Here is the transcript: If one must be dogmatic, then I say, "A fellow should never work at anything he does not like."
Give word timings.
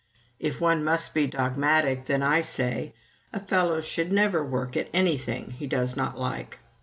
If 0.39 0.59
one 0.59 0.83
must 0.83 1.13
be 1.13 1.27
dogmatic, 1.27 2.05
then 2.07 2.23
I 2.23 2.41
say, 2.41 2.95
"A 3.31 3.39
fellow 3.39 3.81
should 3.81 4.11
never 4.11 4.43
work 4.43 4.75
at 4.75 4.89
anything 4.95 5.51
he 5.51 5.67
does 5.67 5.95
not 5.95 6.17
like." 6.17 6.57